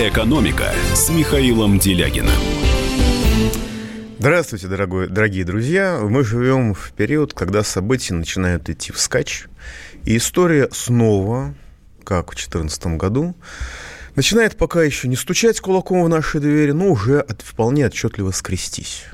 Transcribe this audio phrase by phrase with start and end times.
[0.00, 2.30] «Экономика» с Михаилом Делягиным.
[4.18, 6.00] Здравствуйте, дорогой, дорогие друзья.
[6.02, 9.44] Мы живем в период, когда события начинают идти вскачь.
[10.06, 11.54] И история снова,
[12.02, 13.36] как в 2014 году,
[14.16, 19.04] начинает пока еще не стучать кулаком в наши двери, но уже от, вполне отчетливо скрестись.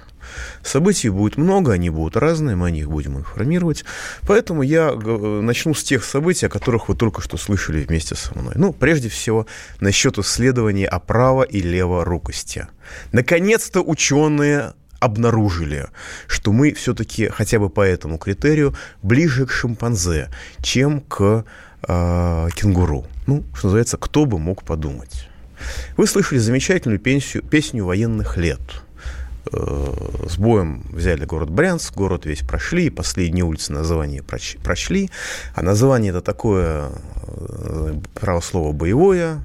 [0.62, 3.84] Событий будет много, они будут разные, мы о них будем информировать.
[4.26, 8.54] Поэтому я начну с тех событий, о которых вы только что слышали вместе со мной.
[8.56, 9.46] Ну, прежде всего,
[9.80, 12.66] насчет исследования о право- и леворукости.
[13.12, 15.88] Наконец-то ученые обнаружили,
[16.26, 20.30] что мы все-таки хотя бы по этому критерию ближе к шимпанзе,
[20.62, 21.44] чем к
[21.86, 23.06] э, кенгуру.
[23.26, 25.28] Ну, что называется, кто бы мог подумать.
[25.96, 28.60] Вы слышали замечательную песню, песню военных лет–
[29.52, 35.10] с боем взяли город Брянск, город весь прошли, последние улицы название прошли,
[35.54, 36.90] а название это такое
[37.26, 39.40] э, право слова боевое,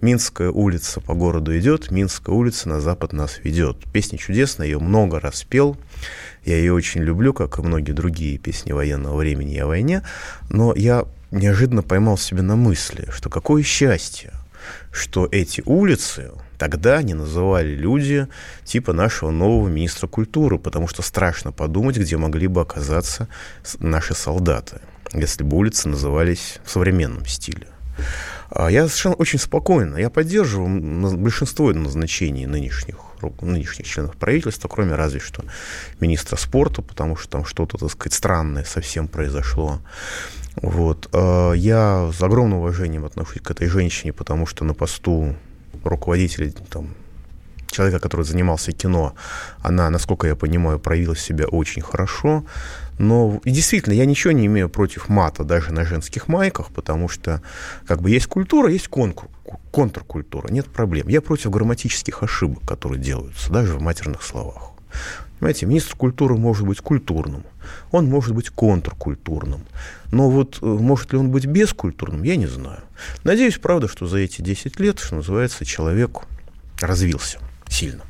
[0.00, 3.78] Минская улица по городу идет, Минская улица на запад нас ведет.
[3.92, 5.76] Песня чудесная, ее много раз пел.
[6.44, 10.02] Я ее очень люблю, как и многие другие песни военного времени и о войне.
[10.50, 14.32] Но я неожиданно поймал себя на мысли, что какое счастье,
[14.92, 18.26] что эти улицы, тогда не называли люди
[18.64, 23.28] типа нашего нового министра культуры, потому что страшно подумать, где могли бы оказаться
[23.78, 24.80] наши солдаты,
[25.12, 27.68] если бы улицы назывались в современном стиле.
[28.50, 32.96] А я совершенно очень спокойно, я поддерживаю большинство назначений нынешних,
[33.42, 35.44] нынешних членов правительства, кроме разве что
[36.00, 39.80] министра спорта, потому что там что-то, так сказать, странное совсем произошло.
[40.62, 41.08] Вот.
[41.12, 45.36] А я с огромным уважением отношусь к этой женщине, потому что на посту
[45.84, 46.94] руководителя, там,
[47.70, 49.14] человека, который занимался кино,
[49.60, 52.44] она, насколько я понимаю, проявила себя очень хорошо.
[52.98, 57.42] Но и действительно, я ничего не имею против мата даже на женских майках, потому что
[57.86, 59.28] как бы есть культура, есть конкур,
[59.70, 61.08] контркультура, нет проблем.
[61.08, 64.72] Я против грамматических ошибок, которые делаются даже в матерных словах.
[65.38, 67.44] Понимаете, министр культуры может быть культурным,
[67.92, 69.60] он может быть контркультурным.
[70.10, 72.80] Но вот э, может ли он быть бескультурным, я не знаю.
[73.22, 76.22] Надеюсь, правда, что за эти 10 лет, что называется, человек
[76.80, 78.02] развился сильно.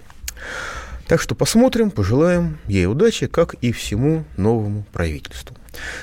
[1.08, 5.56] Так что посмотрим, пожелаем ей удачи, как и всему новому правительству.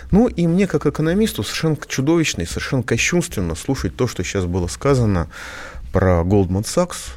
[0.09, 4.66] Ну и мне, как экономисту, совершенно чудовищно и совершенно кощунственно слушать то, что сейчас было
[4.66, 5.27] сказано
[5.93, 7.11] про Goldman Sachs,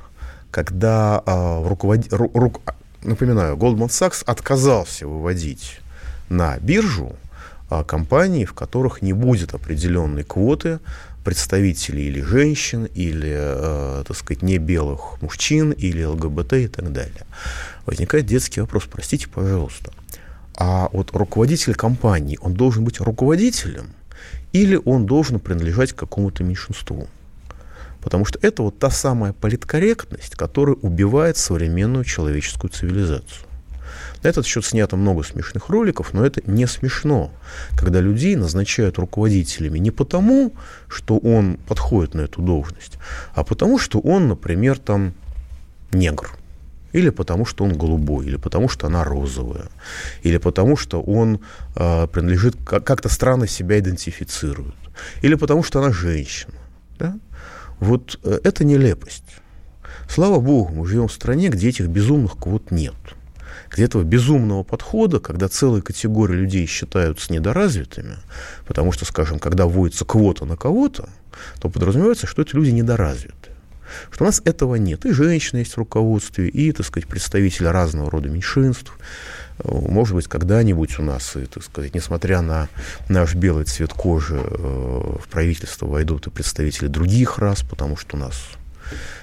[0.50, 2.12] когда а, руковод...
[2.12, 2.30] ру...
[2.34, 2.52] Ру...
[3.02, 5.80] напоминаю, Goldman Sachs отказался выводить
[6.28, 7.16] на биржу
[7.70, 10.80] а, компаний, в которых не будет определенной квоты
[11.28, 17.26] представителей или женщин, или, э, так сказать, не белых мужчин, или ЛГБТ и так далее.
[17.84, 19.92] Возникает детский вопрос, простите, пожалуйста,
[20.56, 23.90] а вот руководитель компании, он должен быть руководителем,
[24.54, 27.06] или он должен принадлежать к какому-то меньшинству?
[28.00, 33.47] Потому что это вот та самая политкорректность, которая убивает современную человеческую цивилизацию.
[34.22, 37.30] На этот счет снято много смешных роликов, но это не смешно,
[37.76, 40.52] когда людей назначают руководителями не потому,
[40.88, 42.98] что он подходит на эту должность,
[43.34, 45.14] а потому, что он, например, там
[45.92, 46.30] негр.
[46.92, 49.68] Или потому, что он голубой, или потому, что она розовая,
[50.22, 51.40] или потому, что он
[51.76, 54.74] э, принадлежит, как-то странно себя идентифицирует,
[55.20, 56.54] или потому, что она женщина.
[56.98, 57.18] Да?
[57.78, 59.24] Вот э, это нелепость.
[60.08, 62.94] Слава богу, мы живем в стране, где этих безумных квот нет
[63.70, 68.16] где этого безумного подхода, когда целые категории людей считаются недоразвитыми,
[68.66, 71.08] потому что, скажем, когда вводится квота на кого-то,
[71.60, 73.34] то подразумевается, что эти люди недоразвиты.
[74.10, 75.06] Что у нас этого нет.
[75.06, 78.92] И женщины есть в руководстве, и, так сказать, представители разного рода меньшинств.
[79.64, 82.68] Может быть, когда-нибудь у нас, и, так сказать, несмотря на
[83.08, 88.20] наш белый цвет кожи, э, в правительство войдут и представители других рас, потому что у
[88.20, 88.40] нас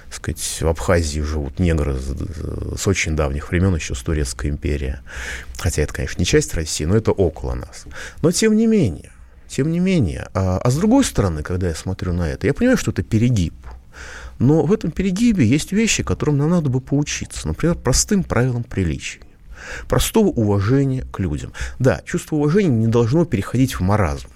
[0.09, 4.97] сказать, в Абхазии живут негры с очень давних времен, еще с Турецкой империи.
[5.57, 7.85] Хотя это, конечно, не часть России, но это около нас.
[8.21, 9.11] Но тем не менее,
[9.47, 10.27] тем не менее.
[10.33, 13.55] А, а с другой стороны, когда я смотрю на это, я понимаю, что это перегиб.
[14.39, 17.47] Но в этом перегибе есть вещи, которым нам надо бы поучиться.
[17.47, 19.21] Например, простым правилам приличия
[19.87, 21.53] простого уважения к людям.
[21.79, 24.27] Да, чувство уважения не должно переходить в маразм.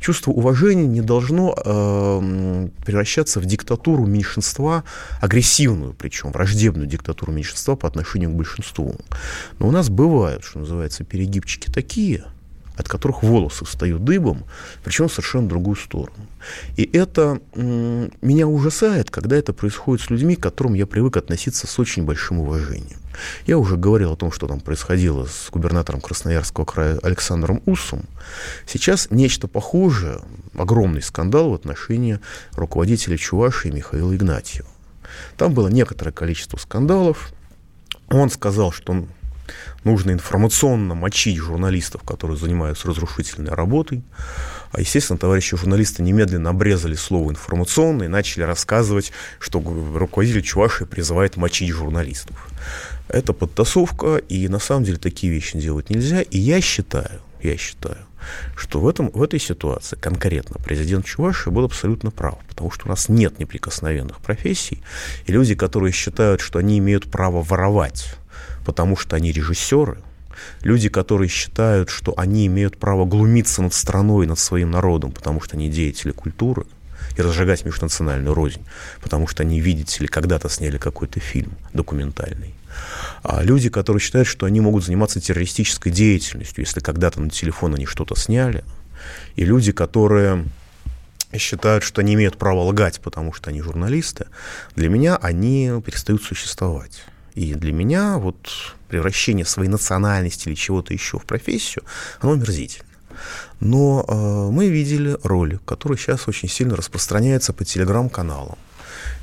[0.00, 4.84] Чувство уважения не должно э, превращаться в диктатуру меньшинства,
[5.20, 8.96] агрессивную, причем враждебную диктатуру меньшинства по отношению к большинству.
[9.58, 12.24] Но у нас бывают, что называется, перегибчики такие,
[12.76, 14.44] от которых волосы встают дыбом,
[14.82, 16.26] причем в совершенно другую сторону.
[16.76, 21.78] И это меня ужасает, когда это происходит с людьми, к которым я привык относиться с
[21.78, 22.98] очень большим уважением.
[23.46, 28.04] Я уже говорил о том, что там происходило с губернатором Красноярского края Александром Усом.
[28.66, 30.20] Сейчас нечто похожее,
[30.56, 32.20] огромный скандал в отношении
[32.52, 34.68] руководителя Чувашии Михаила Игнатьева.
[35.36, 37.32] Там было некоторое количество скандалов.
[38.08, 39.06] Он сказал, что
[39.84, 44.02] нужно информационно мочить журналистов, которые занимаются разрушительной работой.
[44.72, 51.36] А, естественно, товарищи журналисты немедленно обрезали слово «информационно» и начали рассказывать, что руководитель Чувашии призывает
[51.36, 52.48] мочить журналистов.
[53.08, 56.22] Это подтасовка, и на самом деле такие вещи делать нельзя.
[56.22, 57.98] И я считаю, я считаю,
[58.56, 62.88] что в, этом, в этой ситуации конкретно президент Чувашии был абсолютно прав, потому что у
[62.88, 64.82] нас нет неприкосновенных профессий,
[65.26, 68.16] и люди, которые считают, что они имеют право воровать,
[68.64, 69.98] потому что они режиссеры,
[70.62, 75.56] люди, которые считают, что они имеют право глумиться над страной, над своим народом, потому что
[75.56, 76.66] они деятели культуры,
[77.16, 78.62] и разжигать межнациональную рознь,
[79.02, 82.54] потому что они, видите ли, когда-то сняли какой-то фильм документальный.
[83.22, 87.86] А люди, которые считают, что они могут заниматься террористической деятельностью, если когда-то на телефон они
[87.86, 88.64] что-то сняли,
[89.36, 90.44] и люди, которые
[91.38, 94.26] считают, что они имеют право лгать, потому что они журналисты,
[94.74, 97.04] для меня они перестают существовать.
[97.34, 101.84] И для меня вот превращение своей национальности или чего-то еще в профессию,
[102.20, 102.88] оно мерзительно.
[103.60, 108.58] Но э, мы видели ролик, который сейчас очень сильно распространяется по телеграм-каналам,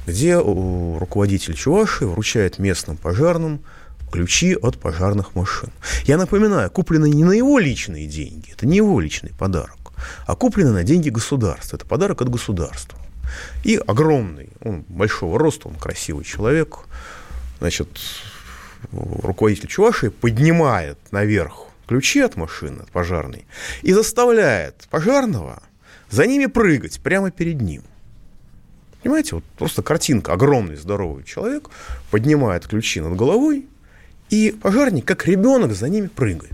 [0.07, 3.61] где руководитель Чуваши вручает местным пожарным
[4.11, 5.69] ключи от пожарных машин.
[6.05, 9.93] Я напоминаю, куплены не на его личные деньги, это не его личный подарок,
[10.25, 11.75] а куплены на деньги государства.
[11.75, 12.97] Это подарок от государства.
[13.63, 16.79] И огромный, он большого роста, он красивый человек,
[17.59, 17.89] значит,
[18.91, 23.45] руководитель Чувашии поднимает наверх ключи от машины, от пожарной,
[23.81, 25.63] и заставляет пожарного
[26.09, 27.83] за ними прыгать прямо перед ним.
[29.01, 30.33] Понимаете, вот просто картинка.
[30.33, 31.69] Огромный здоровый человек
[32.11, 33.65] поднимает ключи над головой,
[34.29, 36.53] и пожарник, как ребенок, за ними прыгает.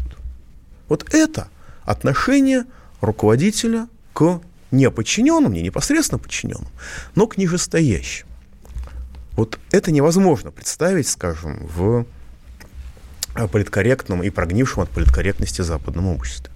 [0.87, 1.49] Вот это
[1.83, 2.65] отношение
[3.01, 4.41] руководителя к
[4.71, 6.67] не подчиненным, не непосредственно подчиненным,
[7.15, 8.24] но к нижестоящим.
[9.35, 12.05] Вот это невозможно представить, скажем, в
[13.51, 16.51] политкорректном и прогнившем от политкорректности западном обществе.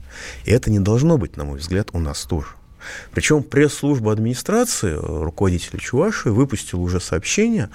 [0.45, 2.47] И это не должно быть, на мой взгляд, у нас тоже.
[3.11, 7.69] Причем пресс-служба администрации, руководителя Чувашии, выпустила уже сообщение,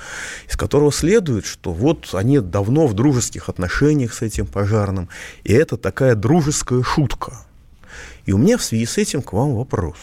[0.48, 5.10] из которого следует, что вот они давно в дружеских отношениях с этим пожарным,
[5.44, 7.46] и это такая дружеская шутка.
[8.24, 9.96] И у меня в связи с этим к вам вопрос.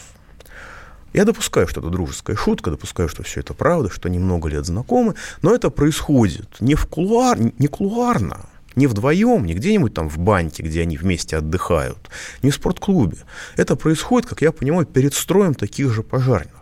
[1.12, 4.64] Я допускаю, что это дружеская шутка, допускаю, что все это правда, что они много лет
[4.64, 10.18] знакомы, но это происходит не, в кулуар, не кулуарно, не вдвоем, не где-нибудь там в
[10.18, 11.98] баньке, где они вместе отдыхают,
[12.42, 13.18] не в спортклубе.
[13.56, 16.52] Это происходит, как я понимаю, перед строем таких же пожарных.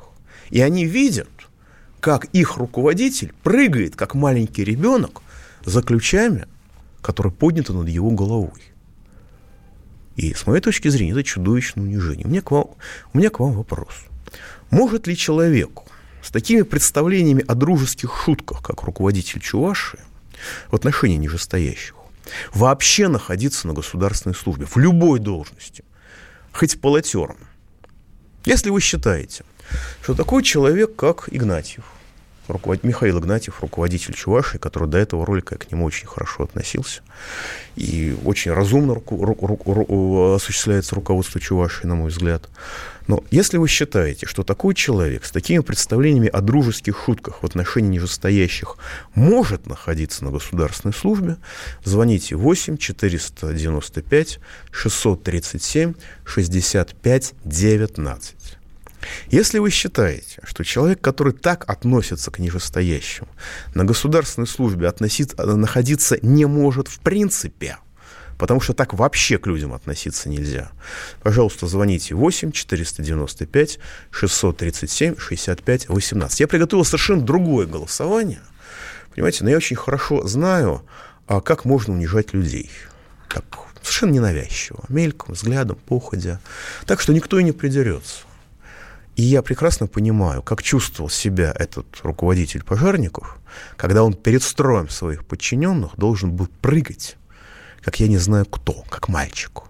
[0.50, 1.28] И они видят,
[2.00, 5.22] как их руководитель прыгает, как маленький ребенок,
[5.64, 6.46] за ключами,
[7.02, 8.50] которые подняты над его головой.
[10.16, 12.26] И с моей точки зрения это чудовищное унижение.
[12.26, 12.70] У меня к вам,
[13.12, 14.09] у меня к вам вопрос.
[14.70, 15.86] Может ли человеку
[16.22, 19.98] с такими представлениями о дружеских шутках, как руководитель Чуваши,
[20.68, 21.94] в отношении нижестоящих,
[22.52, 25.84] вообще находиться на государственной службе, в любой должности,
[26.52, 27.36] хоть полотером.
[28.44, 29.44] Если вы считаете,
[30.02, 31.84] что такой человек, как Игнатьев,
[32.48, 32.84] руковод...
[32.84, 37.02] Михаил Игнатьев, руководитель Чувашии, который до этого ролика к нему очень хорошо относился,
[37.76, 39.24] и очень разумно руку...
[39.24, 39.36] Ру...
[39.64, 40.34] Ру...
[40.34, 42.48] осуществляется руководство Чувашии, на мой взгляд,
[43.06, 47.88] но если вы считаете, что такой человек с такими представлениями о дружеских шутках в отношении
[47.88, 48.76] нижестоящих
[49.14, 51.36] может находиться на государственной службе,
[51.84, 54.38] звоните 8 495
[54.70, 58.36] 637 65 19.
[59.28, 63.26] Если вы считаете, что человек, который так относится к нижестоящим,
[63.74, 67.78] на государственной службе относиться, находиться не может в принципе–
[68.40, 70.70] потому что так вообще к людям относиться нельзя.
[71.22, 73.78] Пожалуйста, звоните 8 495
[74.10, 76.40] 637 65 18.
[76.40, 78.40] Я приготовил совершенно другое голосование,
[79.14, 80.82] понимаете, но я очень хорошо знаю,
[81.26, 82.70] а как можно унижать людей.
[83.28, 83.44] Так,
[83.82, 86.40] совершенно ненавязчиво, мельком, взглядом, походя,
[86.86, 88.20] так что никто и не придерется.
[89.16, 93.38] И я прекрасно понимаю, как чувствовал себя этот руководитель пожарников,
[93.76, 97.18] когда он перед строем своих подчиненных должен был прыгать
[97.84, 99.68] как я не знаю кто, как мальчику.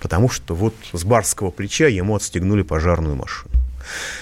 [0.00, 3.52] Потому что вот с барского плеча ему отстегнули пожарную машину.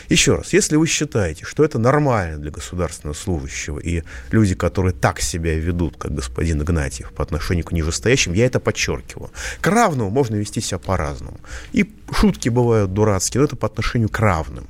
[0.09, 5.21] Еще раз, если вы считаете, что это нормально для государственного служащего, и люди, которые так
[5.21, 9.31] себя ведут, как господин Игнатьев, по отношению к нижестоящим, я это подчеркиваю.
[9.61, 11.39] К равному можно вести себя по-разному.
[11.73, 14.67] И шутки бывают дурацкие, но это по отношению к равным.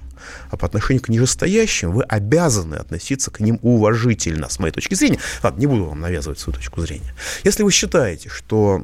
[0.50, 5.18] А по отношению к нижестоящим вы обязаны относиться к ним уважительно, с моей точки зрения.
[5.42, 7.14] Ладно, не буду вам навязывать свою точку зрения.
[7.44, 8.80] Если вы считаете, что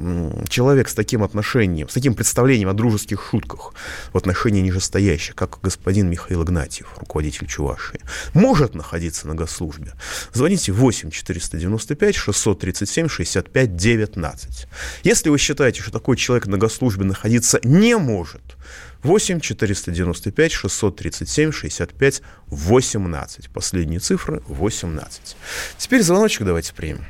[0.49, 3.75] человек с таким отношением, с таким представлением о дружеских шутках
[4.13, 8.01] в отношении нижестоящих, как господин Михаил Игнатьев, руководитель Чувашии,
[8.35, 9.93] может находиться на госслужбе,
[10.33, 14.67] звоните 8 495 637 65 19.
[15.03, 18.57] Если вы считаете, что такой человек на госслужбе находиться не может,
[19.03, 23.51] 8 495 637 65 18.
[23.53, 25.37] Последние цифры 18.
[25.79, 27.05] Теперь звоночек давайте примем.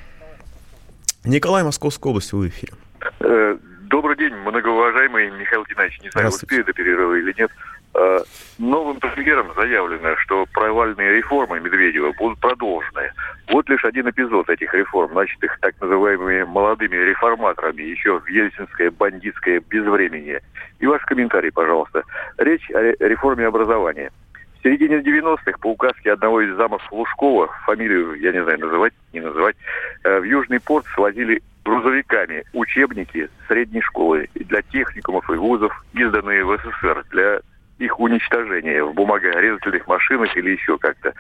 [1.25, 2.73] Николай, Московская область, вы в эфире.
[3.21, 6.01] Э, добрый день, многоуважаемый Михаил Геннадьевич.
[6.03, 7.51] Не знаю, успею до перерыва или нет.
[7.99, 8.21] Э,
[8.59, 13.11] новым премьером заявлено, что провальные реформы Медведева будут продолжены.
[13.49, 19.61] Вот лишь один эпизод этих реформ, начатых так называемыми молодыми реформаторами, еще в ельцинское бандитское
[19.61, 20.43] безвременье.
[20.79, 22.03] И ваш комментарий, пожалуйста.
[22.37, 24.11] Речь о реформе образования.
[24.59, 29.21] В середине 90-х по указке одного из замов Лужкова, фамилию, я не знаю, называть, не
[29.21, 29.57] называть,
[30.05, 36.59] э, в Южный порт свозили грузовиками учебники средней школы для техникумов и вузов, изданные в
[36.59, 37.41] СССР, для
[37.79, 41.13] их уничтожения в бумагорезательных машинах или еще как-то.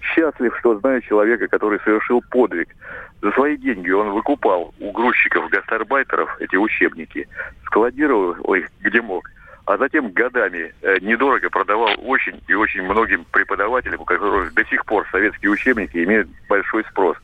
[0.00, 2.68] Счастлив, что знаю человека, который совершил подвиг.
[3.20, 7.28] За свои деньги он выкупал у грузчиков-гастарбайтеров эти учебники,
[7.66, 9.28] складировал их где мог,
[9.66, 14.84] а затем годами э, недорого продавал очень и очень многим преподавателям, у которых до сих
[14.86, 17.18] пор советские учебники имеют большой спрос.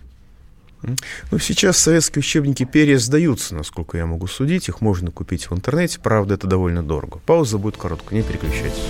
[1.30, 4.68] Ну, сейчас советские учебники переиздаются, насколько я могу судить.
[4.68, 5.98] Их можно купить в интернете.
[6.02, 7.20] Правда, это довольно дорого.
[7.26, 8.82] Пауза будет короткая, не переключайтесь.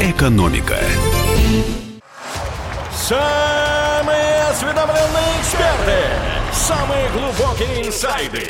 [0.00, 0.78] Экономика.
[2.94, 5.98] Самые осведомленные эксперты.
[6.52, 8.48] Самые глубокие инсайды.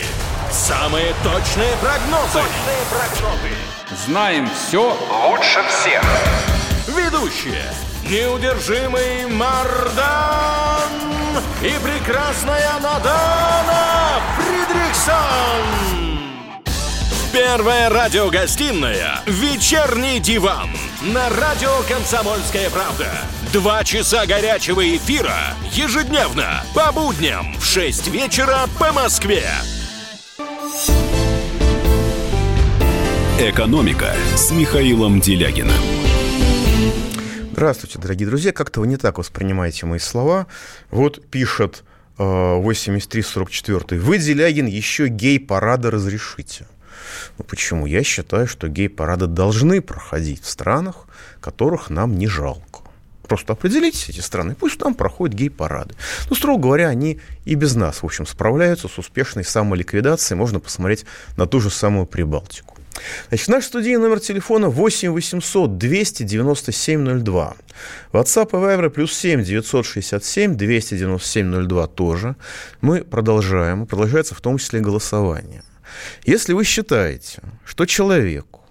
[0.50, 2.32] Самые точные прогнозы.
[2.32, 3.54] Точные прогнозы.
[4.06, 4.96] Знаем все
[5.28, 6.02] лучше всех.
[6.88, 7.64] Ведущие.
[8.08, 11.17] Неудержимый Мардан
[11.62, 15.98] и прекрасная Надана Фридриксон.
[17.32, 20.70] Первая радиогостинная «Вечерний диван»
[21.02, 23.06] на радио «Комсомольская правда».
[23.52, 29.44] Два часа горячего эфира ежедневно по будням в 6 вечера по Москве.
[33.38, 36.17] «Экономика» с Михаилом Делягиным.
[37.58, 38.52] Здравствуйте, дорогие друзья.
[38.52, 40.46] Как-то вы не так воспринимаете мои слова.
[40.92, 41.82] Вот пишет
[42.16, 44.00] э, 8344.
[44.00, 46.68] Вы, Делягин, еще гей-парады разрешите.
[47.36, 47.86] Ну, почему?
[47.86, 51.08] Я считаю, что гей-парады должны проходить в странах,
[51.40, 52.82] которых нам не жалко.
[53.26, 55.96] Просто определитесь эти страны, пусть там проходят гей-парады.
[56.30, 60.38] Ну, строго говоря, они и без нас, в общем, справляются с успешной самоликвидацией.
[60.38, 62.76] Можно посмотреть на ту же самую Прибалтику.
[63.28, 67.56] Значит, наш студийный номер телефона 8 800 297 02.
[68.12, 72.36] WhatsApp и Viber плюс 7 967 297 02 тоже.
[72.80, 73.86] Мы продолжаем.
[73.86, 75.62] Продолжается в том числе голосование.
[76.24, 78.62] Если вы считаете, что человеку,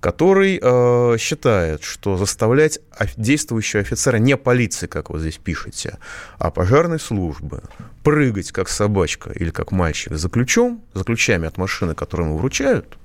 [0.00, 2.78] который э, считает, что заставлять
[3.16, 5.98] действующего офицера не полиции, как вы здесь пишете,
[6.38, 7.62] а пожарной службы
[8.02, 12.98] прыгать как собачка или как мальчик за ключом, за ключами от машины, которую ему вручают,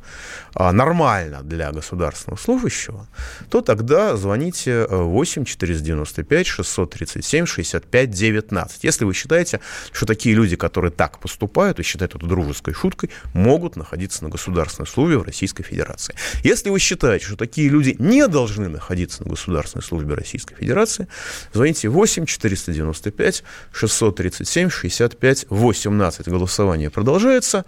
[0.53, 3.07] а, нормально для государственного служащего,
[3.49, 8.83] то тогда звоните 8 495 637 65 19.
[8.83, 9.59] Если вы считаете,
[9.91, 14.87] что такие люди, которые так поступают и считают это дружеской шуткой, могут находиться на государственной
[14.87, 16.15] службе в Российской Федерации.
[16.43, 21.07] Если вы считаете, что такие люди не должны находиться на государственной службе Российской Федерации,
[21.53, 26.27] звоните 8 495 637 65 18.
[26.27, 27.65] Голосование продолжается.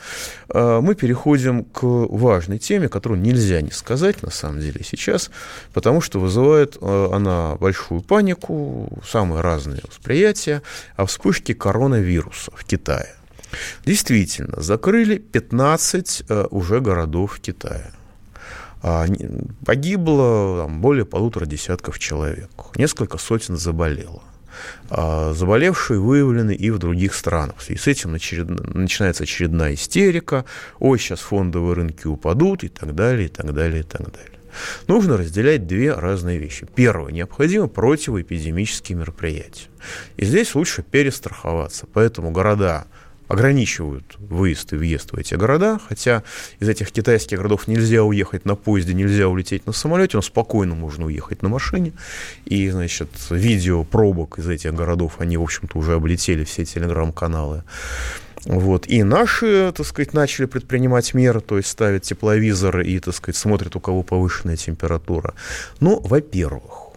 [0.49, 5.31] А, мы переходим к важной теме, которую нельзя не сказать, на самом деле, сейчас,
[5.73, 10.61] потому что вызывает э, она большую панику, самые разные восприятия
[10.95, 13.15] о вспышке коронавируса в Китае.
[13.85, 17.39] Действительно, закрыли 15 э, уже городов.
[17.63, 17.79] А,
[19.65, 22.49] погибло там, более полутора десятков человек.
[22.75, 24.23] Несколько сотен заболело.
[24.89, 27.69] А, заболевшие выявлены и в других странах.
[27.69, 30.45] И с этим начинается очередная истерика.
[30.79, 34.39] Ой, сейчас фондовые рынки упадут и так далее, и так далее, и так далее.
[34.87, 36.67] Нужно разделять две разные вещи.
[36.75, 37.11] Первое.
[37.11, 39.67] Необходимо противоэпидемические мероприятия.
[40.17, 41.87] И здесь лучше перестраховаться.
[41.93, 42.85] Поэтому города
[43.31, 46.23] ограничивают выезд и въезд в эти города, хотя
[46.59, 51.05] из этих китайских городов нельзя уехать на поезде, нельзя улететь на самолете, но спокойно можно
[51.05, 51.93] уехать на машине.
[52.45, 57.63] И, значит, видео пробок из этих городов, они, в общем-то, уже облетели все телеграм-каналы.
[58.43, 58.87] Вот.
[58.87, 63.77] И наши, так сказать, начали предпринимать меры, то есть ставят тепловизоры и, так сказать, смотрят,
[63.77, 65.35] у кого повышенная температура.
[65.79, 66.90] Ну, во-первых,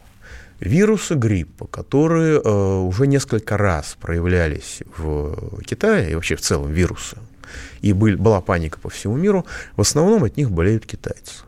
[0.64, 7.18] вирусы гриппа, которые э, уже несколько раз проявлялись в Китае, и вообще в целом вирусы,
[7.80, 9.44] и был, была паника по всему миру,
[9.76, 11.44] в основном от них болеют китайцы.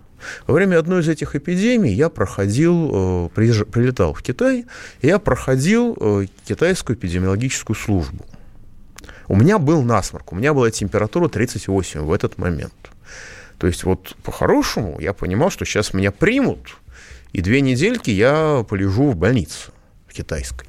[0.46, 4.66] Во время одной из этих эпидемий я проходил, э, прилетал в Китай,
[5.00, 8.24] и я проходил э, китайскую эпидемиологическую службу.
[9.28, 12.74] У меня был насморк, у меня была температура 38 в этот момент.
[13.58, 16.76] То есть вот по-хорошему я понимал, что сейчас меня примут,
[17.36, 19.68] и две недельки я полежу в больнице
[20.08, 20.66] в китайской.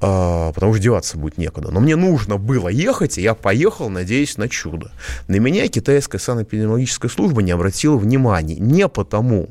[0.00, 1.70] А, потому что деваться будет некуда.
[1.70, 4.90] Но мне нужно было ехать, и я поехал, надеясь на чудо.
[5.28, 8.56] На меня китайская санэпидемиологическая служба не обратила внимания.
[8.56, 9.48] Не потому,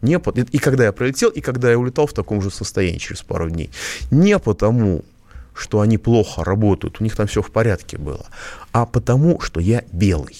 [0.00, 0.30] не по...
[0.30, 3.70] и когда я прилетел, и когда я улетал в таком же состоянии через пару дней.
[4.10, 5.04] Не потому,
[5.52, 8.24] что они плохо работают, у них там все в порядке было,
[8.72, 10.38] а потому, что я белый.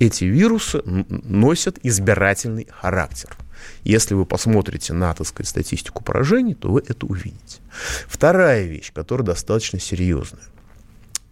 [0.00, 3.36] Эти вирусы носят избирательный характер.
[3.84, 7.60] Если вы посмотрите на, так сказать, статистику поражений, то вы это увидите.
[8.06, 10.42] Вторая вещь, которая достаточно серьезная.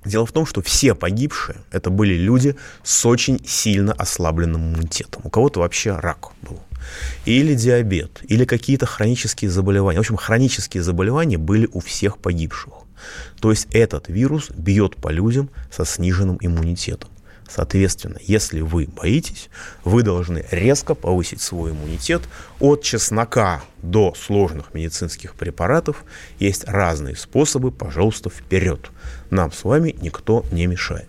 [0.05, 5.23] Дело в том, что все погибшие– это были люди с очень сильно ослабленным иммунитетом.
[5.25, 6.59] У кого-то вообще рак был.
[7.27, 9.99] Или диабет, или какие-то хронические заболевания.
[9.99, 12.73] В общем, хронические заболевания были у всех погибших.
[13.41, 17.11] То есть этот вирус бьет по людям со сниженным иммунитетом.
[17.55, 19.51] Соответственно, если вы боитесь,
[19.85, 22.23] вы должны резко повысить свой иммунитет
[22.61, 26.05] от чеснока до сложных медицинских препаратов.
[26.39, 28.91] Есть разные способы, пожалуйста, вперед.
[29.31, 31.09] Нам с вами никто не мешает.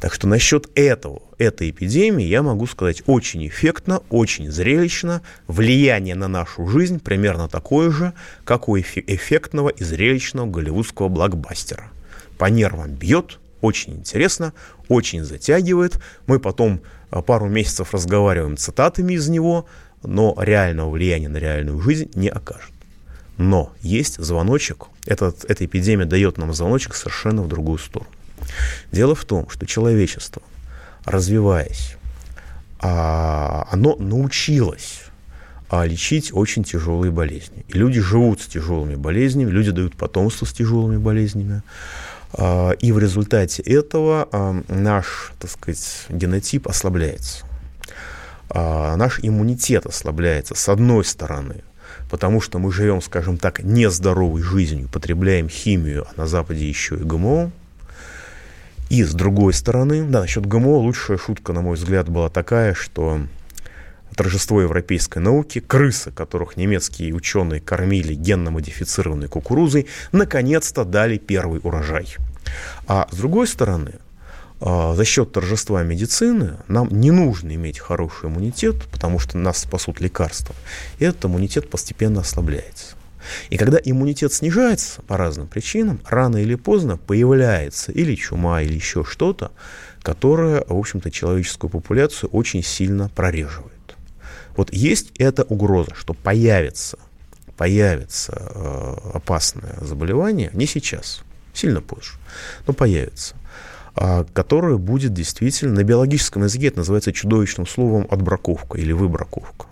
[0.00, 5.20] Так что насчет этого, этой эпидемии я могу сказать очень эффектно, очень зрелищно.
[5.46, 8.14] Влияние на нашу жизнь примерно такое же,
[8.44, 11.90] как у эффектного и зрелищного голливудского блокбастера.
[12.38, 14.52] По нервам бьет, очень интересно,
[14.88, 15.98] очень затягивает.
[16.26, 19.66] Мы потом а, пару месяцев разговариваем цитатами из него,
[20.02, 22.72] но реального влияния на реальную жизнь не окажет.
[23.36, 28.10] Но есть звоночек, этот, эта эпидемия дает нам звоночек совершенно в другую сторону.
[28.92, 30.42] Дело в том, что человечество,
[31.04, 31.96] развиваясь,
[32.78, 35.02] а, оно научилось
[35.68, 37.64] а, лечить очень тяжелые болезни.
[37.68, 41.62] И люди живут с тяжелыми болезнями, люди дают потомство с тяжелыми болезнями.
[42.32, 47.44] А, и в результате этого а, наш, так сказать, генотип ослабляется.
[48.48, 51.62] А, наш иммунитет ослабляется, с одной стороны,
[52.10, 57.04] потому что мы живем, скажем так, нездоровой жизнью, потребляем химию, а на Западе еще и
[57.04, 57.50] ГМО.
[58.88, 63.20] И с другой стороны, да, насчет ГМО лучшая шутка, на мой взгляд, была такая, что
[64.16, 72.16] торжество европейской науки, крысы, которых немецкие ученые кормили генно-модифицированной кукурузой, наконец-то дали первый урожай.
[72.86, 73.94] А с другой стороны,
[74.60, 80.00] а, за счет торжества медицины нам не нужно иметь хороший иммунитет, потому что нас спасут
[80.00, 80.54] лекарства.
[80.98, 82.94] И этот иммунитет постепенно ослабляется.
[83.50, 89.04] И когда иммунитет снижается по разным причинам, рано или поздно появляется или чума, или еще
[89.04, 89.52] что-то,
[90.02, 93.79] которое, в общем-то, человеческую популяцию очень сильно прореживает.
[94.60, 96.98] Вот есть эта угроза, что появится,
[97.56, 101.22] появится э, опасное заболевание, не сейчас,
[101.54, 102.18] сильно позже,
[102.66, 103.36] но появится,
[103.96, 109.64] э, которое будет действительно, на биологическом языке это называется чудовищным словом отбраковка или выбраковка.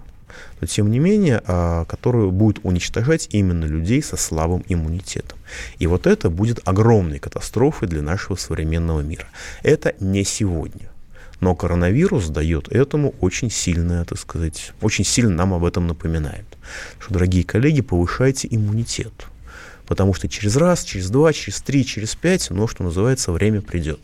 [0.62, 5.38] Но тем не менее, э, которое будет уничтожать именно людей со слабым иммунитетом.
[5.79, 9.27] И вот это будет огромной катастрофой для нашего современного мира.
[9.62, 10.88] Это не сегодня.
[11.40, 16.46] Но коронавирус дает этому очень сильное, так сказать, очень сильно нам об этом напоминает.
[16.98, 19.12] Что, дорогие коллеги, повышайте иммунитет.
[19.87, 24.01] Потому что через раз, через два, через три, через пять, ну, что называется, время придет.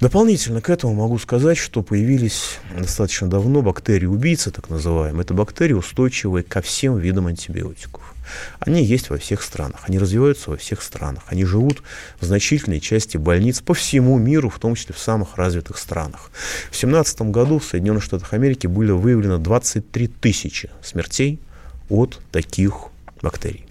[0.00, 5.22] Дополнительно к этому могу сказать, что появились достаточно давно бактерии-убийцы, так называемые.
[5.22, 8.14] Это бактерии, устойчивые ко всем видам антибиотиков.
[8.58, 11.82] Они есть во всех странах, они развиваются во всех странах, они живут
[12.20, 16.30] в значительной части больниц по всему миру, в том числе в самых развитых странах.
[16.66, 21.40] В 2017 году в Соединенных Штатах Америки были выявлено 23 тысячи смертей
[21.88, 22.88] от таких
[23.22, 23.65] бактерий.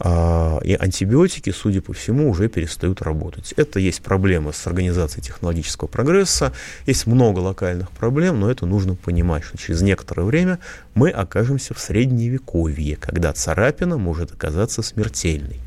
[0.00, 3.52] А, и антибиотики, судя по всему, уже перестают работать.
[3.56, 6.52] Это есть проблема с организацией технологического прогресса,
[6.86, 10.60] есть много локальных проблем, но это нужно понимать, что через некоторое время
[10.94, 15.60] мы окажемся в средневековье, когда царапина может оказаться смертельной,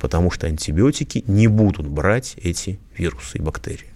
[0.00, 3.86] потому что антибиотики не будут брать эти вирусы и бактерии.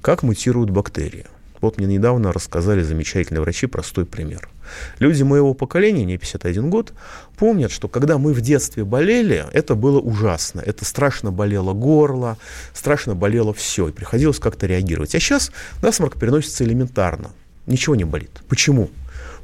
[0.00, 1.26] Как мутируют бактерии?
[1.60, 4.48] Вот мне недавно рассказали замечательные врачи простой пример–
[4.98, 6.92] Люди моего поколения, не 51 год,
[7.36, 10.60] помнят, что когда мы в детстве болели, это было ужасно.
[10.60, 12.38] Это страшно болело горло,
[12.72, 15.14] страшно болело все, и приходилось как-то реагировать.
[15.14, 15.50] А сейчас
[15.82, 17.30] насморк переносится элементарно.
[17.66, 18.42] Ничего не болит.
[18.48, 18.90] Почему?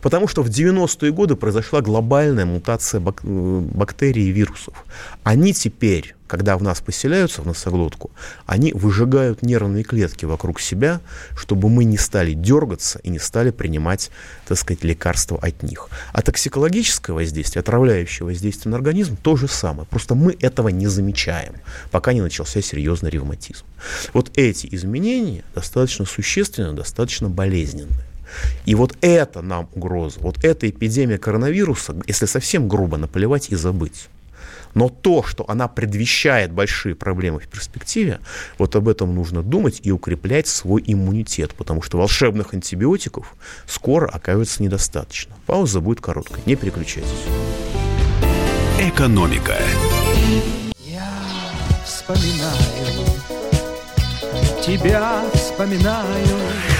[0.00, 4.74] Потому что в 90-е годы произошла глобальная мутация бак- э, бактерий и вирусов.
[5.24, 8.10] Они теперь, когда в нас поселяются в носоглотку,
[8.46, 11.00] они выжигают нервные клетки вокруг себя,
[11.36, 14.10] чтобы мы не стали дергаться и не стали принимать,
[14.46, 15.88] так сказать, лекарства от них.
[16.12, 19.86] А токсикологическое воздействие, отравляющее воздействие на организм то же самое.
[19.88, 21.54] Просто мы этого не замечаем,
[21.90, 23.64] пока не начался серьезный ревматизм.
[24.14, 28.09] Вот эти изменения достаточно существенные, достаточно болезненные.
[28.64, 34.08] И вот это нам угроза, вот эта эпидемия коронавируса, если совсем грубо наплевать и забыть.
[34.74, 38.20] Но то, что она предвещает большие проблемы в перспективе,
[38.58, 43.34] вот об этом нужно думать и укреплять свой иммунитет, потому что волшебных антибиотиков
[43.66, 45.34] скоро окажется недостаточно.
[45.46, 47.10] Пауза будет короткой, не переключайтесь.
[48.78, 49.56] Экономика.
[50.78, 51.12] Я
[51.84, 52.56] вспоминаю,
[54.64, 56.79] тебя вспоминаю.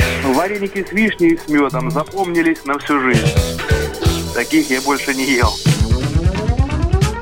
[0.41, 3.31] Вареники с вишней и с медом запомнились на всю жизнь.
[4.33, 5.53] Таких я больше не ел.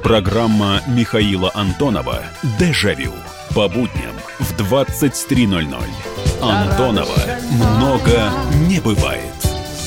[0.01, 2.23] Программа Михаила Антонова
[2.57, 3.11] «Дежавю».
[3.53, 5.83] По будням в 23.00.
[6.41, 7.19] Антонова
[7.51, 8.31] много
[8.69, 9.35] не бывает.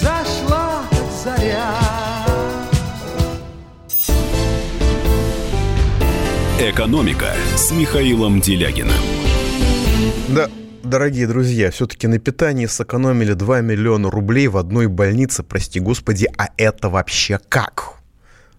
[0.03, 0.83] Зашла
[1.25, 1.73] заря.
[6.61, 8.93] «Экономика» с Михаилом Делягиным.
[10.29, 10.51] Да,
[10.93, 16.49] дорогие друзья, все-таки на питании сэкономили 2 миллиона рублей в одной больнице, прости господи, а
[16.59, 17.95] это вообще как?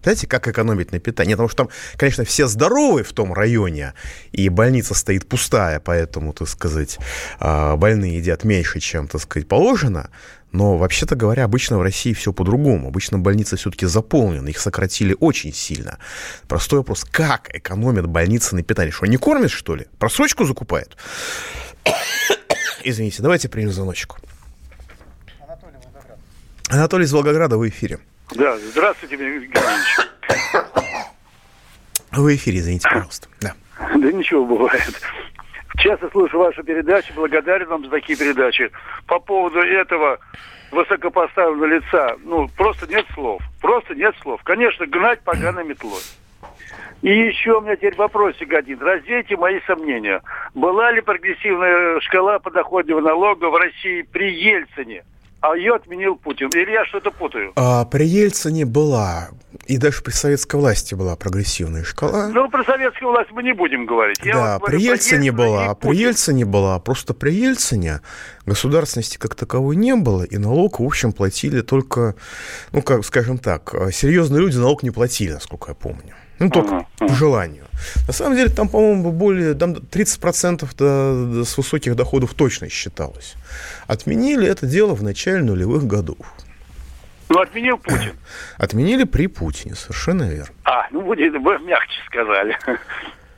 [0.02, 1.34] Знаете, как экономить на питании?
[1.34, 3.94] Потому что там, конечно, все здоровые в том районе,
[4.32, 6.98] и больница стоит пустая, поэтому, так сказать,
[7.38, 10.10] а, больные едят меньше, чем, так сказать, положено.
[10.54, 12.86] Но, вообще-то говоря, обычно в России все по-другому.
[12.86, 15.98] Обычно больницы все-таки заполнены, их сократили очень сильно.
[16.46, 18.92] Простой вопрос, как экономят больницы на питании?
[18.92, 19.88] Что, не кормят, что ли?
[19.98, 20.96] Просрочку закупают?
[22.84, 24.18] Извините, давайте примем звоночку.
[26.68, 27.98] Анатолий из Волгограда, вы в эфире.
[28.36, 29.98] Да, здравствуйте, Евгений Евгеньевич.
[32.12, 33.26] Вы в эфире, извините, пожалуйста.
[33.40, 33.54] Да.
[33.80, 35.00] Да ничего бывает.
[35.78, 38.70] Часто слушаю вашу передачу, благодарен вам за такие передачи.
[39.06, 40.18] По поводу этого
[40.70, 43.42] высокопоставленного лица, ну, просто нет слов.
[43.60, 44.40] Просто нет слов.
[44.44, 46.02] Конечно, гнать поганой метлой.
[47.02, 48.80] И еще у меня теперь вопросик один.
[48.80, 50.22] Развейте мои сомнения.
[50.54, 55.04] Была ли прогрессивная шкала подоходного налога в России при Ельцине?
[55.44, 56.48] А ее отменил Путин.
[56.48, 57.52] Или я что-то путаю?
[57.54, 59.28] А, при Ельцине была,
[59.66, 62.28] и даже при советской власти была прогрессивная шкала.
[62.28, 64.16] Ну, про советскую власть мы не будем говорить.
[64.24, 65.94] Я да, вот при Ельцине была, а при.
[65.98, 68.00] Ельцине была, просто при Ельцине
[68.46, 72.14] государственности как таковой не было, и налог, в общем, платили только,
[72.72, 76.14] ну, как, скажем так, серьезные люди налог не платили, насколько я помню.
[76.38, 77.64] Ну, только по желанию.
[78.06, 83.34] На самом деле, там, по-моему, более, там 30% до- до- с высоких доходов точно считалось.
[83.86, 86.18] Отменили это дело в начале нулевых годов.
[87.28, 88.12] Ну, отменил Путин.
[88.58, 90.54] Отменили при Путине, совершенно верно.
[90.64, 92.56] А, ну, вы, вы мягче сказали.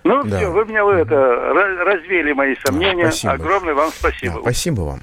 [0.09, 0.37] Ну, Да.
[0.37, 3.07] все, вы меня вы это, развеяли мои сомнения.
[3.11, 3.33] спасибо.
[3.33, 4.35] Огромное вам спасибо.
[4.35, 5.01] Да, спасибо вам.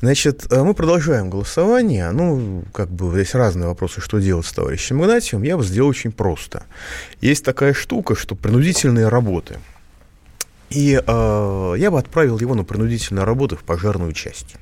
[0.00, 2.10] Значит, э, мы продолжаем голосование.
[2.10, 5.44] Ну, как бы здесь разные вопросы, что делать с товарищем Игнатьевым.
[5.44, 6.64] Я бы сделал очень просто.
[7.20, 9.58] Есть такая штука, что принудительные работы.
[10.70, 14.56] И э, я бы отправил его на принудительные работы в пожарную часть.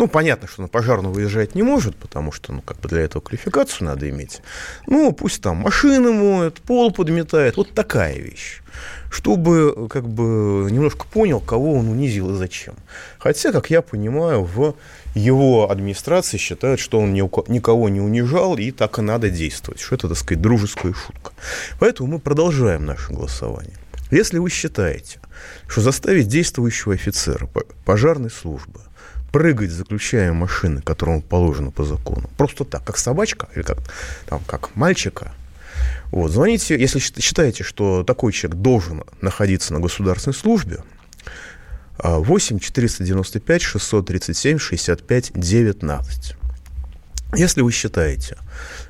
[0.00, 3.20] Ну, понятно, что на пожарную выезжать не может, потому что, ну, как бы для этого
[3.20, 4.40] квалификацию надо иметь.
[4.86, 8.62] Ну, пусть там машины моет, пол подметает, вот такая вещь.
[9.10, 12.76] Чтобы, как бы, немножко понял, кого он унизил и зачем.
[13.18, 14.74] Хотя, как я понимаю, в
[15.14, 20.08] его администрации считают, что он никого не унижал, и так и надо действовать, что это,
[20.08, 21.32] так сказать, дружеская шутка.
[21.78, 23.76] Поэтому мы продолжаем наше голосование.
[24.10, 25.20] Если вы считаете,
[25.68, 28.80] что заставить действующего офицера по- пожарной службы
[29.32, 33.78] прыгать, заключая машины, которому положено по закону, просто так, как собачка или как,
[34.26, 35.32] там, как мальчика,
[36.10, 40.82] вот, звоните, если счит- считаете, что такой человек должен находиться на государственной службе,
[41.98, 46.34] а, 8 495 637 65 19.
[47.36, 48.36] Если вы считаете,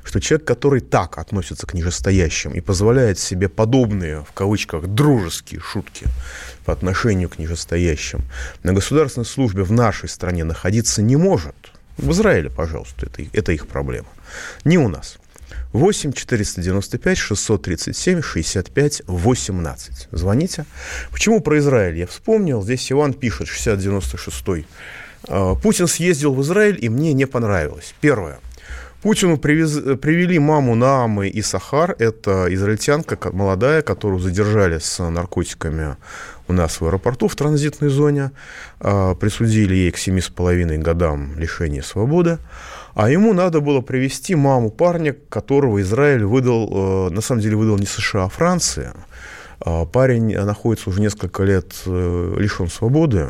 [0.03, 6.07] что человек, который так относится к нижестоящим и позволяет себе подобные, в кавычках, дружеские шутки
[6.65, 8.23] по отношению к нижестоящим,
[8.63, 11.55] на государственной службе в нашей стране находиться не может,
[11.97, 14.07] в Израиле, пожалуйста, это, это их проблема,
[14.63, 15.17] не у нас.
[15.73, 20.07] 8 495 637 65 18.
[20.11, 20.65] Звоните.
[21.11, 22.61] Почему про Израиль я вспомнил?
[22.61, 24.65] Здесь Иван пишет, 6096.
[25.27, 27.93] А, Путин съездил в Израиль, и мне не понравилось.
[28.01, 28.39] Первое.
[29.01, 31.95] Путину привез, привели маму Наамы и Сахар.
[31.97, 35.95] Это израильтянка молодая, которую задержали с наркотиками
[36.47, 38.31] у нас в аэропорту в транзитной зоне.
[38.79, 42.37] А, присудили ей к 7,5 годам лишения свободы.
[42.93, 47.79] А ему надо было привести маму парня, которого Израиль выдал, э, на самом деле выдал
[47.79, 48.93] не США, а Франция.
[49.61, 53.29] А парень находится уже несколько лет э, лишен свободы.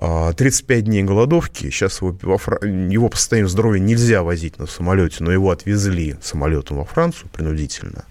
[0.00, 1.70] 35 а дней голодовки.
[1.70, 6.84] Сейчас его, его по состоянию здоровья нельзя возить на самолете, но его отвезли самолетом во
[6.84, 8.04] Францию принудительно.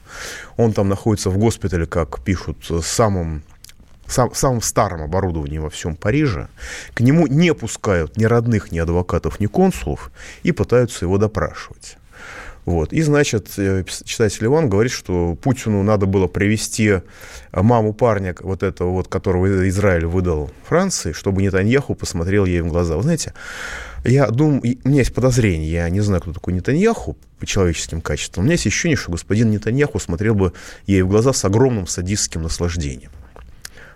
[0.58, 3.44] Он там находится в госпитале, как пишут, самым
[4.08, 6.48] сам, самом старом оборудовании во всем Париже,
[6.94, 10.12] к нему не пускают ни родных, ни адвокатов, ни консулов
[10.44, 11.98] и пытаются его допрашивать.
[12.68, 12.92] Вот.
[12.92, 16.96] И, значит, э, читатель Иван говорит, что Путину надо было привести
[17.54, 22.98] маму парня, вот этого вот, которого Израиль выдал Франции, чтобы Нетаньяху посмотрел ей в глаза.
[22.98, 23.34] Вы знаете,
[24.04, 28.44] я думаю, у меня есть подозрение, я не знаю, кто такой Нетаньяху по человеческим качествам.
[28.44, 30.52] У меня есть ощущение, что господин Нетаньяху смотрел бы
[30.88, 33.12] ей в глаза с огромным садистским наслаждением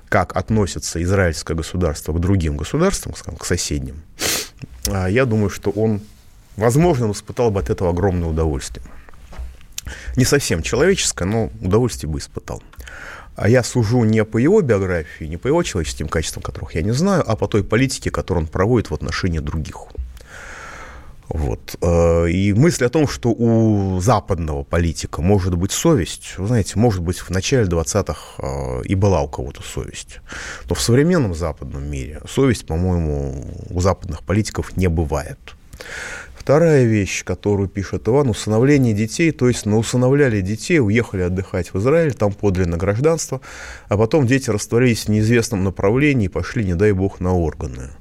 [0.08, 4.02] как относится израильское государство к другим государствам, к соседним,
[4.88, 6.02] а я думаю, что он,
[6.56, 8.86] возможно, он испытал бы от этого огромное удовольствие.
[10.16, 12.62] Не совсем человеческое, но удовольствие бы испытал.
[13.36, 16.92] А я сужу не по его биографии, не по его человеческим качествам, которых я не
[16.92, 19.88] знаю, а по той политике, которую он проводит в отношении других.
[21.34, 21.78] Вот.
[21.82, 27.02] Э, и мысль о том, что у западного политика может быть совесть, вы знаете, может
[27.02, 30.20] быть, в начале 20-х э, и была у кого-то совесть.
[30.70, 35.40] Но в современном западном мире совесть, по-моему, у западных политиков не бывает.
[36.42, 41.78] Вторая вещь, которую пишет Иван, усыновление детей, то есть на усыновляли детей, уехали отдыхать в
[41.78, 43.42] Израиль, там подали на гражданство,
[43.90, 47.92] а потом дети растворились в неизвестном направлении и пошли, не дай бог, на органы.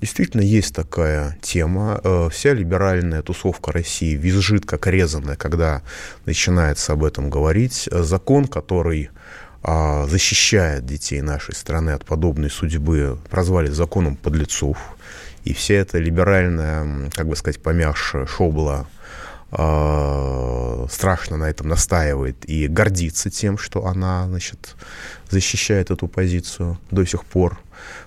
[0.00, 2.00] Действительно, есть такая тема.
[2.04, 5.82] Э, вся либеральная тусовка России визжит как резаная, когда
[6.26, 7.88] начинается об этом говорить.
[7.90, 9.10] Закон, который
[9.64, 14.78] а, защищает детей нашей страны от подобной судьбы, прозвали законом подлецов.
[15.44, 18.86] И вся эта либеральная, как бы сказать, помявшая шобла
[20.88, 24.76] страшно на этом настаивает и гордится тем, что она, значит,
[25.28, 27.58] защищает эту позицию до сих пор.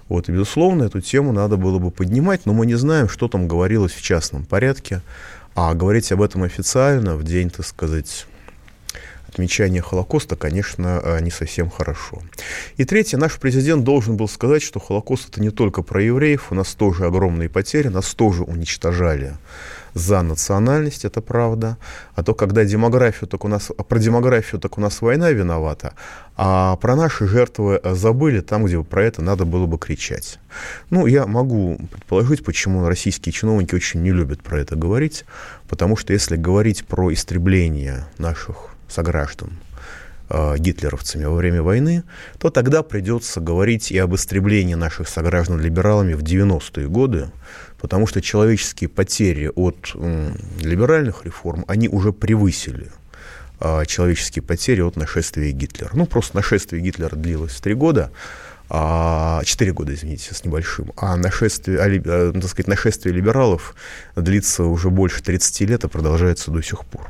[0.07, 3.49] Вот, и, безусловно, эту тему надо было бы поднимать, но мы не знаем, что там
[3.49, 5.01] говорилось в частном порядке,
[5.53, 8.25] а говорить об этом официально в день, так сказать,
[9.33, 12.21] отмечания Холокоста, конечно, э, не совсем хорошо.
[12.77, 16.55] И третье, наш президент должен был сказать, что Холокост это не только про евреев, у
[16.55, 19.33] нас тоже огромные потери, нас тоже уничтожали
[19.93, 21.77] за национальность, это правда.
[22.15, 25.93] А то, когда демографию, так у нас, про демографию, так у нас война виновата,
[26.35, 30.39] а про наши жертвы забыли там, где про это надо было бы кричать.
[30.89, 35.25] Ну, я могу предположить, почему российские чиновники очень не любят про это говорить,
[35.67, 39.51] потому что если говорить про истребление наших сограждан
[40.29, 42.03] э, гитлеровцами во время войны,
[42.38, 47.32] то тогда придется говорить и об истреблении наших сограждан либералами в 90-е годы,
[47.79, 49.95] потому что человеческие потери от
[50.62, 52.91] либеральных реформ, они уже превысили
[53.60, 55.91] а, человеческие потери от нашествия Гитлера.
[55.93, 58.12] Ну, просто нашествие Гитлера длилось три года,
[58.69, 63.75] а, 4 года, извините, с небольшим, а нашествие, а, а, так сказать, нашествие либералов
[64.15, 67.08] длится уже больше 30 лет и продолжается до сих пор.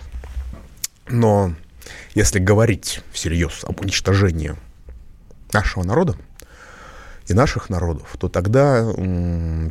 [1.10, 1.56] Но
[2.14, 4.56] если говорить всерьез об уничтожении
[5.52, 6.16] нашего народа
[7.28, 8.82] и наших народов, то тогда,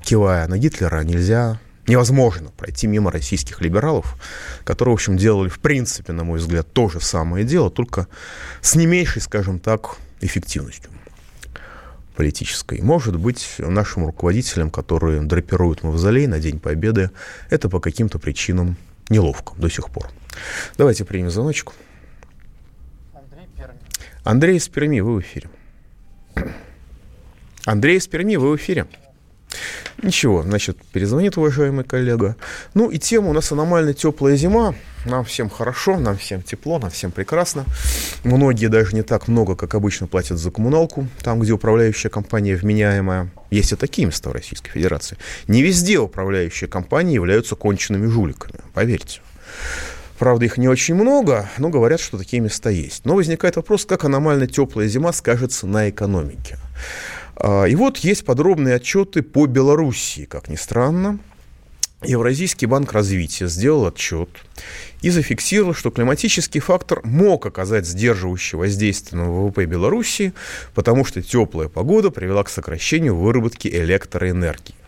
[0.05, 4.17] кивая на Гитлера, нельзя невозможно пройти мимо российских либералов,
[4.65, 8.07] которые, в общем, делали, в принципе, на мой взгляд, то же самое дело, только
[8.61, 10.91] с не меньшей, скажем так, эффективностью
[12.15, 12.81] политической.
[12.83, 17.11] Может быть, нашим руководителям, которые драпируют мавзолей на День Победы,
[17.51, 18.77] это по каким-то причинам
[19.09, 20.11] неловко до сих пор.
[20.79, 21.73] Давайте примем звоночку.
[24.25, 25.49] Андрей из Перми, вы в эфире.
[27.65, 28.87] Андрей из Перми, вы в эфире.
[30.01, 32.37] Ничего, значит, перезвонит уважаемый коллега.
[32.75, 34.75] Ну и тема у нас аномально теплая зима.
[35.05, 37.65] Нам всем хорошо, нам всем тепло, нам всем прекрасно.
[38.23, 43.31] Многие даже не так много, как обычно, платят за коммуналку, там, где управляющая компания вменяемая.
[43.51, 45.19] Есть и такие места в Российской Федерации.
[45.49, 49.21] Не везде управляющие компании являются конченными жуликами, поверьте.
[50.23, 53.05] Правда, их не очень много, но говорят, что такие места есть.
[53.05, 56.59] Но возникает вопрос, как аномально теплая зима скажется на экономике.
[57.35, 61.19] А, и вот есть подробные отчеты по Белоруссии, как ни странно.
[62.05, 64.29] Евразийский банк развития сделал отчет
[65.01, 70.35] и зафиксировал, что климатический фактор мог оказать сдерживающее воздействие на ВВП Белоруссии,
[70.73, 74.82] потому что теплая погода привела к сокращению выработки электроэнергии.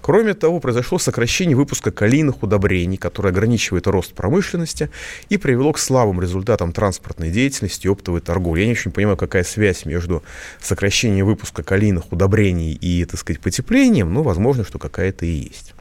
[0.00, 4.90] Кроме того, произошло сокращение выпуска калийных удобрений, которое ограничивает рост промышленности
[5.28, 8.60] и привело к слабым результатам транспортной деятельности и оптовой торговли.
[8.60, 10.22] Я не очень понимаю, какая связь между
[10.60, 15.74] сокращением выпуска калийных удобрений и, так сказать, потеплением, но возможно, что какая-то и есть.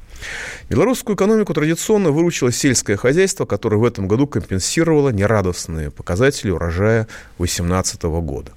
[0.69, 8.03] Белорусскую экономику традиционно выручило сельское хозяйство, которое в этом году компенсировало нерадостные показатели урожая 2018
[8.03, 8.51] года.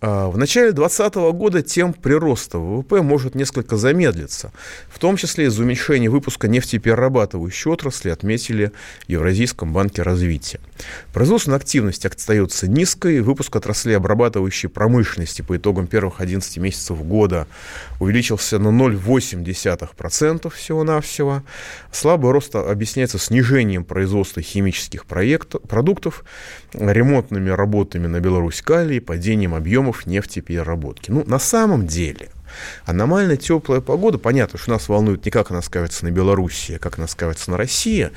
[0.00, 4.52] А, в начале 2020 года темп прироста ВВП может несколько замедлиться,
[4.88, 8.70] в том числе из-за уменьшения выпуска нефтеперерабатывающей отрасли, отметили
[9.06, 10.60] в Евразийском банке развития.
[11.12, 17.48] Производственная активность остается низкой, выпуск отраслей обрабатывающей промышленности по итогам первых 11 месяцев года
[17.98, 21.42] увеличился на 0,8% всего-навсего.
[21.90, 26.24] Слабый рост объясняется снижением производства химических проектов, продуктов,
[26.72, 29.54] ремонтными работами на Беларусь-Калии, падением
[29.88, 31.10] объемов нефтепереработки.
[31.10, 32.28] Ну, на самом деле,
[32.86, 36.98] Аномально теплая погода, понятно, что нас волнует не как она скажется на Белоруссии, а как
[36.98, 38.10] она скажется на России.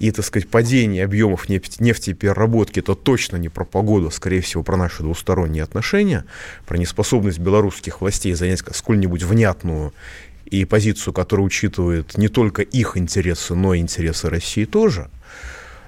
[0.00, 4.76] И, так сказать, падение объемов нефтепереработки, это точно не про погоду, а, скорее всего, про
[4.76, 6.24] наши двусторонние отношения,
[6.66, 9.94] про неспособность белорусских властей занять сколь-нибудь внятную
[10.46, 15.08] и позицию, которая учитывает не только их интересы, но и интересы России тоже.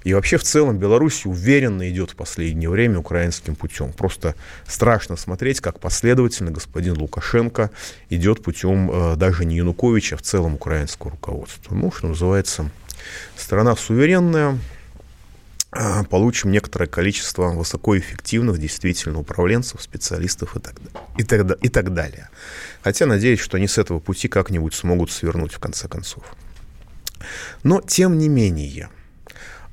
[0.08, 3.92] И вообще в целом Беларусь уверенно идет в последнее время украинским путем.
[3.92, 4.34] Просто
[4.66, 7.70] страшно смотреть, как последовательно господин Лукашенко
[8.08, 11.74] идет путем э, даже не Януковича, а в целом украинского руководства.
[11.74, 12.70] Ну, что называется,
[13.36, 14.58] страна суверенная,
[15.72, 20.74] э, получим некоторое количество высокоэффективных действительно управленцев, специалистов и так,
[21.18, 22.30] и, так, и так далее.
[22.80, 26.24] Хотя надеюсь, что они с этого пути как-нибудь смогут свернуть в конце концов.
[27.62, 28.97] Но тем не менее, а,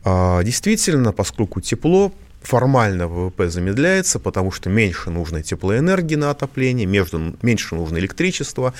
[0.05, 2.11] действительно, поскольку тепло,
[2.45, 8.73] формально ВВП замедляется, потому что меньше нужно теплоэнергии на отопление, между, меньше нужно электричества.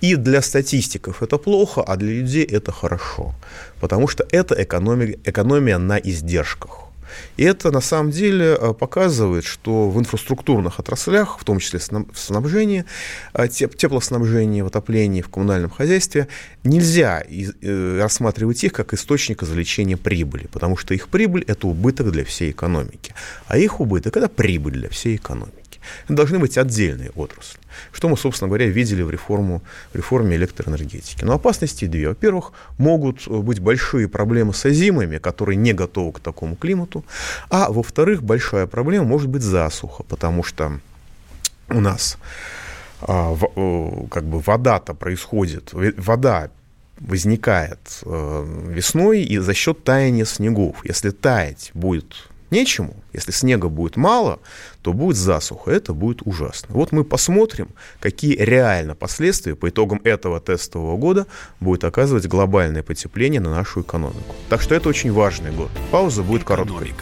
[0.00, 3.34] И для статистиков это плохо, а для людей это хорошо.
[3.80, 6.87] Потому что это экономия, экономия на издержках.
[7.36, 12.18] И это на самом деле э, показывает, что в инфраструктурных отраслях, в том числе в
[12.18, 12.84] снабжении,
[13.34, 16.28] э, теплоснабжении, в отоплении, в коммунальном хозяйстве,
[16.64, 22.24] нельзя э, рассматривать их как источник извлечения прибыли, потому что их прибыль– это убыток для
[22.24, 23.14] всей экономики,
[23.46, 25.57] а их убыток– это прибыль для всей экономики.
[26.08, 27.58] Должны быть отдельные отрасли.
[27.92, 31.24] Что мы, собственно говоря, видели в, реформу, в реформе электроэнергетики.
[31.24, 32.08] Но опасности две.
[32.08, 37.04] Во-первых, могут быть большие проблемы с озимами, которые не готовы к такому климату.
[37.50, 40.80] А во-вторых, большая проблема может быть засуха, потому что
[41.68, 42.18] у нас
[43.00, 46.50] а, в, как бы вода-то происходит, вода
[47.00, 50.84] возникает э, весной и за счет таяния снегов.
[50.84, 54.40] Если таять будет нечему, если снега будет мало,
[54.82, 56.68] то будет засуха, это будет ужасно.
[56.70, 57.68] Вот мы посмотрим,
[58.00, 61.26] какие реально последствия по итогам этого тестового года
[61.60, 64.34] будет оказывать глобальное потепление на нашу экономику.
[64.48, 65.70] Так что это очень важный год.
[65.90, 66.92] Пауза будет короткой.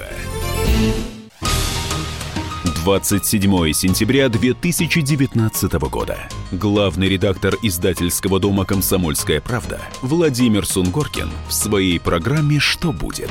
[2.86, 6.18] 27 сентября 2019 года.
[6.52, 13.30] Главный редактор издательского дома «Комсомольская правда» Владимир Сунгоркин в своей программе «Что будет?»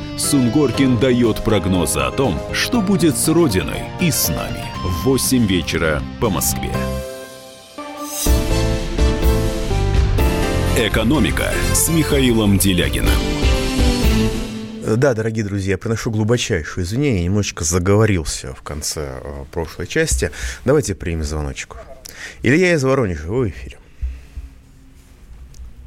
[0.21, 5.99] Сунгоркин дает прогнозы о том, что будет с Родиной и с нами– в 8 вечера
[6.19, 6.71] по Москве.
[10.77, 13.09] «Экономика» с Михаилом Делягиным.
[14.95, 20.29] Да, дорогие друзья, я приношу глубочайшее извинение, немножечко заговорился в конце э, прошлой части.
[20.65, 21.77] Давайте примем звоночку.
[22.43, 23.79] Илья из Воронежа, вы в эфире.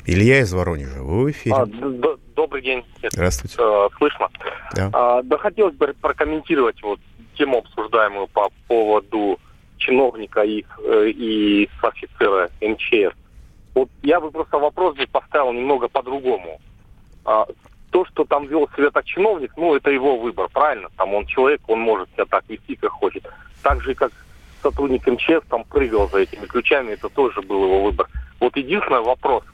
[0.07, 1.55] Илья из Воронежа, вы в эфире.
[1.55, 2.85] А, добрый добрый день.
[3.03, 3.57] Здравствуйте.
[3.59, 4.29] Э, слышно?
[4.75, 4.91] Да.
[4.93, 7.01] А, да хотелось бы прокомментировать вот
[7.37, 9.39] тему, обсуждаемую по поводу
[9.79, 13.17] чиновника и, э, и офицера МЧС.
[13.75, 16.61] Вот я бы просто вопрос бы поставил немного по-другому.
[17.25, 17.47] А,
[17.91, 20.89] то, что там вел себя так чиновник, ну, это его выбор, правильно?
[20.97, 23.25] Там он человек, он может себя так вести, как хочет.
[23.63, 24.13] Так же, как
[24.63, 28.09] сотрудник МЧС там прыгал за этими ключами, это тоже был его выбор.
[28.41, 29.45] Вот единственный вопрос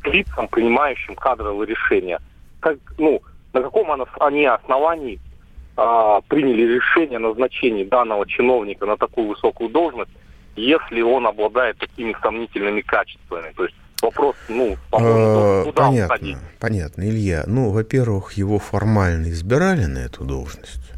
[0.00, 2.20] к лицам, принимающим кадровые решения.
[2.60, 3.20] Как, ну,
[3.52, 3.90] на каком
[4.20, 5.18] они основании
[5.76, 10.10] а, приняли решение о назначении данного чиновника на такую высокую должность,
[10.56, 13.52] если он обладает такими сомнительными качествами?
[13.56, 17.44] То есть вопрос, ну, по-моему, а, куда понятно, понятно, Илья.
[17.46, 20.92] Ну, во-первых, его формально избирали на эту должность.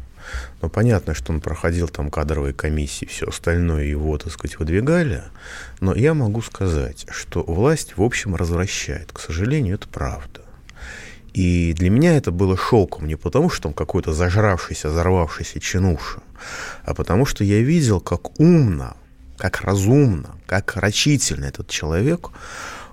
[0.61, 5.23] Но понятно, что он проходил там кадровые комиссии, все остальное его, так сказать, выдвигали.
[5.81, 9.11] Но я могу сказать, что власть, в общем, развращает.
[9.11, 10.42] К сожалению, это правда.
[11.33, 16.21] И для меня это было шоком не потому, что он какой-то зажравшийся, взорвавшийся чинуша,
[16.83, 18.95] а потому что я видел, как умно,
[19.37, 22.29] как разумно, как рачительно этот человек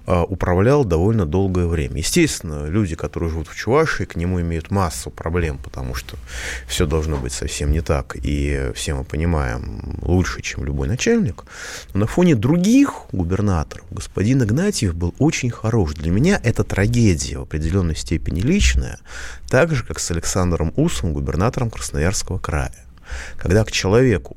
[0.06, 1.98] управлял довольно долгое время.
[1.98, 6.16] Естественно, люди, которые живут в Чувашии, к нему имеют массу проблем, потому что
[6.66, 8.16] все должно быть совсем не так.
[8.22, 11.44] И все мы понимаем лучше, чем любой начальник.
[11.92, 15.94] Но на фоне других губернаторов господин Игнатьев был очень хорош.
[15.94, 18.98] Для меня это трагедия в определенной степени личная,
[19.48, 22.86] так же, как с Александром Усом, губернатором Красноярского края.
[23.36, 24.36] Когда к человеку,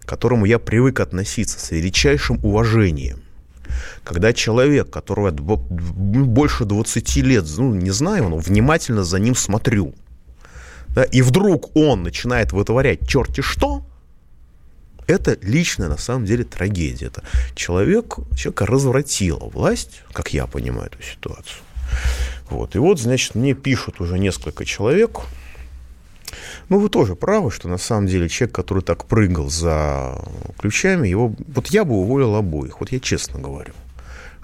[0.00, 3.23] к которому я привык относиться с величайшим уважением,
[4.04, 9.94] когда человек, которого больше 20 лет, ну, не знаю, но внимательно за ним смотрю,
[10.88, 13.84] да, и вдруг он начинает вытворять черти что,
[15.06, 17.06] это личная, на самом деле, трагедия.
[17.06, 17.22] Это
[17.54, 21.62] человек, человека развратила власть, как я понимаю эту ситуацию.
[22.48, 22.74] Вот.
[22.74, 25.20] И вот, значит, мне пишут уже несколько человек,
[26.68, 30.18] ну, вы тоже правы, что на самом деле человек, который так прыгал за
[30.58, 31.34] ключами, его...
[31.48, 33.72] Вот я бы уволил обоих, вот я честно говорю.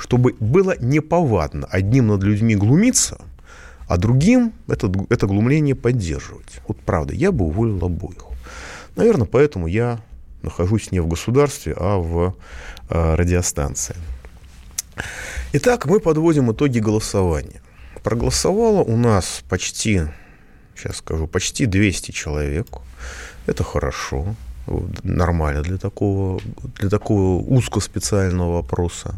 [0.00, 3.20] Чтобы было неповадно одним над людьми глумиться,
[3.86, 6.60] а другим это, это глумление поддерживать.
[6.66, 8.24] Вот правда, я бы уволил обоих.
[8.96, 10.00] Наверное, поэтому я
[10.42, 12.34] нахожусь не в государстве, а в
[12.88, 13.94] э, радиостанции.
[15.52, 17.60] Итак, мы подводим итоги голосования.
[18.02, 20.02] Проголосовало у нас почти
[20.80, 22.66] сейчас скажу, почти 200 человек.
[23.46, 24.34] Это хорошо,
[25.02, 26.40] нормально для такого,
[26.78, 29.14] для такого узкоспециального вопроса.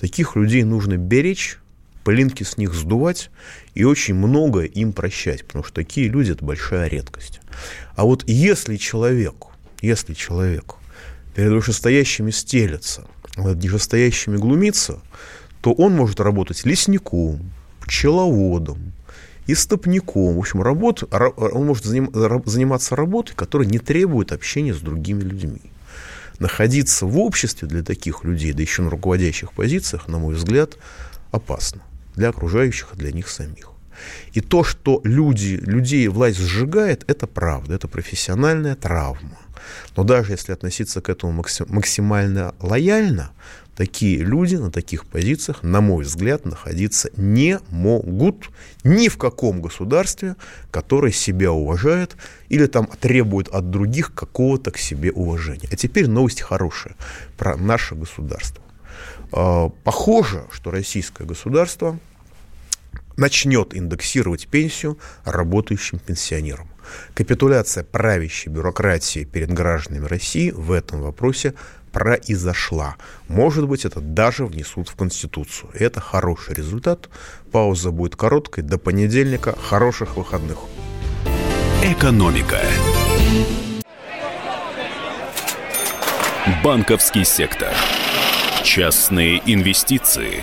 [0.00, 1.58] таких людей нужно беречь,
[2.04, 3.30] пылинки с них сдувать
[3.74, 7.40] и очень многое им прощать, потому что такие люди– это большая редкость.
[7.96, 10.76] А вот если человеку если человек
[11.34, 13.06] перед вышестоящими стелется,
[13.36, 15.00] над нижестоящими глумится,
[15.60, 17.50] то он может работать лесником,
[17.80, 18.92] пчеловодом,
[19.46, 20.36] истопником.
[20.36, 25.60] В общем, работ, он может заниматься работой, которая не требует общения с другими людьми.
[26.38, 30.76] Находиться в обществе для таких людей, да еще на руководящих позициях, на мой взгляд,
[31.30, 31.82] опасно
[32.14, 33.70] для окружающих и для них самих.
[34.32, 39.38] И то, что люди, людей власть сжигает, это правда, это профессиональная травма.
[39.96, 43.32] Но даже если относиться к этому максимально лояльно,
[43.76, 48.48] такие люди на таких позициях, на мой взгляд, находиться не могут
[48.84, 50.36] ни в каком государстве,
[50.70, 52.16] которое себя уважает
[52.48, 55.68] или там требует от других какого-то к себе уважения.
[55.70, 56.96] А теперь новость хорошая
[57.36, 58.62] про наше государство.
[59.32, 61.98] Э, похоже, что российское государство
[63.16, 66.68] начнет индексировать пенсию работающим пенсионерам.
[67.14, 71.54] Капитуляция правящей бюрократии перед гражданами России в этом вопросе
[71.92, 72.96] произошла.
[73.28, 75.70] Может быть, это даже внесут в Конституцию.
[75.72, 77.08] Это хороший результат.
[77.50, 78.64] Пауза будет короткой.
[78.64, 79.56] До понедельника.
[79.58, 80.58] Хороших выходных.
[81.82, 82.60] Экономика.
[86.62, 87.72] Банковский сектор.
[88.62, 90.42] Частные инвестиции.